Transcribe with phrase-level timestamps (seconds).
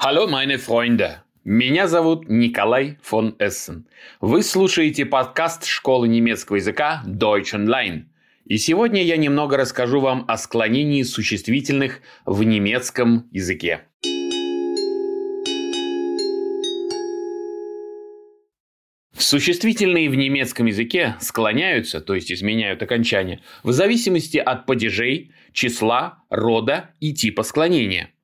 [0.00, 1.24] Hallo, meine Freunde!
[1.42, 3.88] Меня зовут Николай фон Эссен.
[4.20, 8.04] Вы слушаете подкаст школы немецкого языка Deutsch Online.
[8.44, 13.86] И сегодня я немного расскажу вам о склонении существительных в немецком языке.
[19.16, 26.94] Существительные в немецком языке склоняются, то есть изменяют окончание, в зависимости от падежей, числа, рода
[27.00, 28.12] и типа склонения–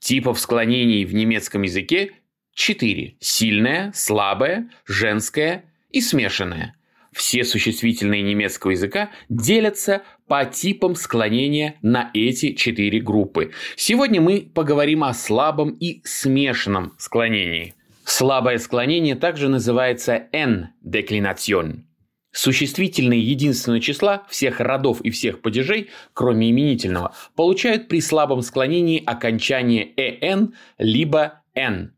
[0.00, 2.12] Типов склонений в немецком языке
[2.54, 6.74] четыре: Сильное, слабое, женское и смешанное.
[7.12, 13.50] Все существительные немецкого языка делятся по типам склонения на эти четыре группы.
[13.76, 17.74] Сегодня мы поговорим о слабом и смешанном склонении.
[18.04, 21.84] Слабое склонение также называется N-деклинацион.
[22.32, 29.92] Существительные единственного числа всех родов и всех падежей, кроме именительного, получают при слабом склонении окончание
[29.96, 31.92] «эн» либо «н».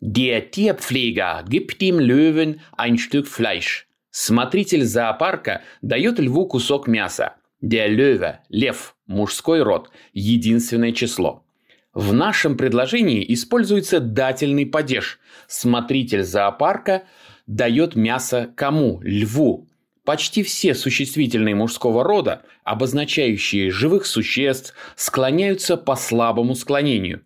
[0.00, 3.86] Der Tierpfleger gibt dem Löwen ein Stück Fleisch.
[4.10, 7.34] Смотритель зоопарка дает льву кусок мяса.
[7.62, 11.44] Der Löwe– лев, мужской род, единственное число.
[11.92, 15.18] В нашем предложении используется дательный падеж.
[15.48, 17.04] Смотритель зоопарка–
[17.46, 19.00] дает мясо кому?
[19.02, 19.68] Льву.
[20.04, 27.22] Почти все существительные мужского рода, обозначающие живых существ, склоняются по слабому склонению.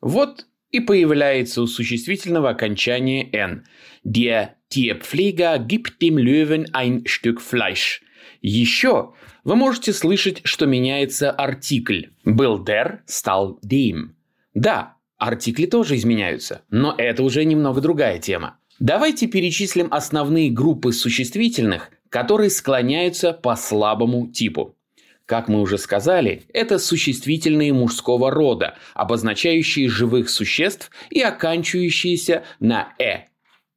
[0.00, 3.64] Вот и появляется у существительного окончание «n».
[4.04, 8.02] Der Tierpfleger gibt dem Löwen ein Stück Fleisch.
[8.42, 12.08] Еще вы можете слышать, что меняется артикль.
[12.24, 14.10] Был der, стал dem.
[14.52, 18.58] Да, артикли тоже изменяются, но это уже немного другая тема.
[18.78, 24.76] Давайте перечислим основные группы существительных, которые склоняются по слабому типу.
[25.26, 33.26] Как мы уже сказали, это существительные мужского рода, обозначающие живых существ и оканчивающиеся на «э».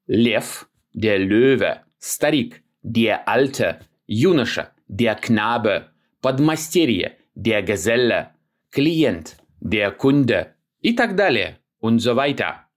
[0.07, 5.89] Лев, der Löwe, старик, der Alte, юноша, der Knabe,
[6.21, 8.29] подмастерье, der Geselle,
[8.69, 12.70] клиент, der Kunde и так далее, und so weiter.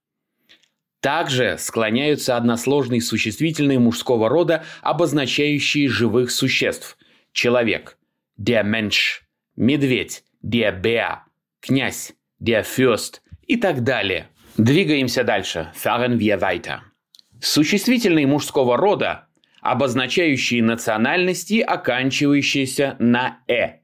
[1.05, 6.97] Также склоняются односложные существительные мужского рода, обозначающие живых существ.
[7.31, 7.99] Человек–
[8.39, 9.21] der Mensch,
[9.55, 11.17] медведь– der Bär,
[11.59, 14.29] князь– der Fürst и так далее.
[14.57, 15.71] Двигаемся дальше.
[15.75, 16.79] Fahren wir weiter.
[17.39, 19.27] Существительные мужского рода,
[19.61, 23.81] обозначающие национальности, оканчивающиеся на «э».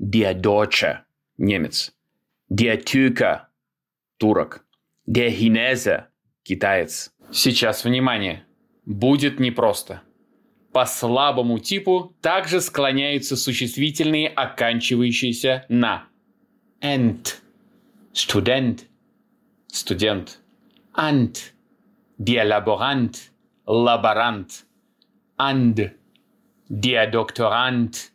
[0.00, 1.02] Der Deutsche–
[1.38, 1.92] немец.
[2.50, 3.42] Der Türke–
[4.18, 4.64] турок.
[5.06, 6.06] Der Chinese–
[6.44, 7.10] Китаец.
[7.32, 8.44] Сейчас, внимание.
[8.84, 10.02] Будет непросто.
[10.72, 16.06] По слабому типу также склоняются существительные, оканчивающиеся на.
[16.82, 17.36] «ent»,
[18.12, 18.84] «студент»,
[19.68, 20.40] «студент»,
[20.92, 21.52] «ant»,
[22.18, 23.16] «der Laborant»,
[23.66, 24.66] «лаборант»,
[25.38, 25.92] «and»,
[26.68, 28.10] «der Doktorand»,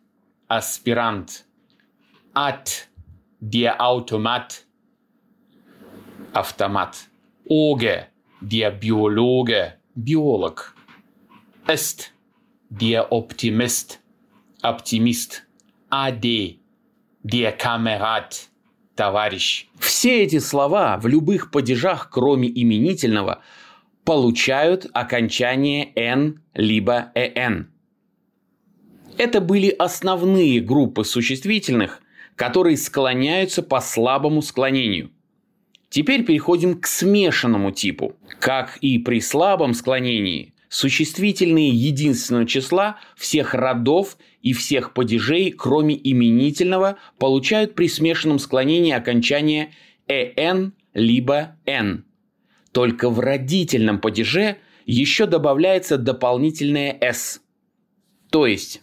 [0.47, 1.45] «аспирант»,
[2.35, 2.89] «at»,
[3.41, 4.65] «der Automat»,
[6.33, 7.07] «автомат»,
[7.45, 8.09] «оге»,
[8.41, 10.73] der Biologe, Biolog.
[11.67, 12.13] Ist
[12.69, 13.99] der Optimist,
[14.63, 15.43] Optimist.
[15.91, 16.59] AD,
[17.23, 18.47] der Kamerad,
[18.95, 19.67] товарищ.
[19.79, 23.41] Все эти слова в любых падежах, кроме именительного,
[24.05, 27.71] получают окончание «н» либо «эн».
[29.17, 32.01] Это были основные группы существительных,
[32.35, 35.11] которые склоняются по слабому склонению–
[35.89, 38.15] Теперь переходим к смешанному типу.
[38.39, 46.97] Как и при слабом склонении, существительные единственного числа всех родов и всех падежей, кроме именительного,
[47.17, 49.71] получают при смешанном склонении окончание
[50.07, 52.05] «эн» либо «н».
[52.71, 57.41] Только в родительном падеже еще добавляется дополнительное «с».
[58.29, 58.81] То есть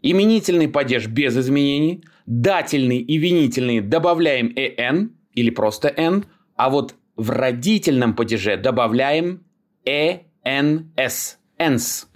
[0.00, 6.24] именительный падеж без изменений, дательный и винительный добавляем «эн» или просто «н»,
[6.56, 9.44] а вот в родительном падеже добавляем
[9.84, 11.38] «энс».
[11.58, 12.08] «энс».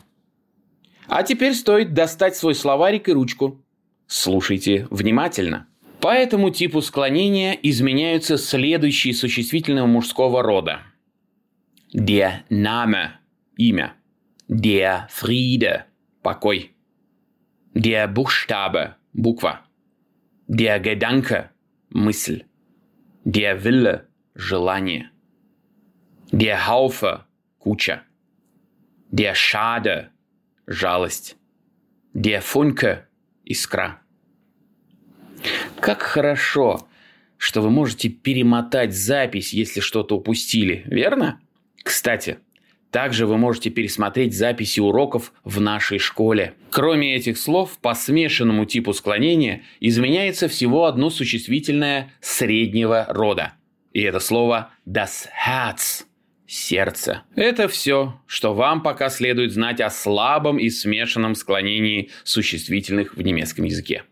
[1.06, 3.64] А теперь стоит достать свой словарик и ручку.
[4.06, 5.66] Слушайте внимательно.
[6.00, 10.82] По этому типу склонения изменяются следующие существительные мужского рода.
[11.94, 13.10] Der Name–
[13.56, 13.94] имя.
[14.48, 15.84] Der Friede–
[16.22, 16.72] покой.
[17.74, 19.62] Der Buchstabe– буква.
[20.48, 21.50] Der Gedanke–
[21.90, 22.44] мысль.
[23.24, 25.10] Der Wille– желание.
[26.32, 27.24] Der Haufe–
[27.58, 28.02] куча.
[29.10, 30.10] Der Schade–
[30.66, 31.36] жалость.
[32.14, 33.06] Der Funke–
[33.44, 34.00] искра.
[35.80, 36.88] Как хорошо,
[37.36, 41.40] что вы можете перемотать запись, если что-то упустили, верно?
[41.82, 42.38] Кстати,
[42.90, 46.54] также вы можете пересмотреть записи уроков в нашей школе.
[46.70, 53.54] Кроме этих слов, по смешанному типу склонения изменяется всего одно существительное среднего рода.
[53.92, 56.04] И это слово das Herz–
[56.46, 57.22] сердце.
[57.34, 63.64] Это все, что вам пока следует знать о слабом и смешанном склонении существительных в немецком
[63.64, 64.04] языке.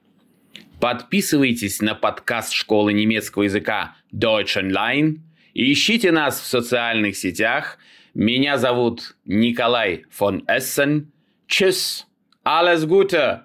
[0.80, 5.18] Подписывайтесь на подкаст школы немецкого языка Deutsch Online
[5.54, 7.78] и ищите нас в социальных сетях–
[8.18, 11.12] меня зовут Николай фон Эссен.
[11.46, 12.04] Tschüss.
[12.44, 13.44] Alles Gute.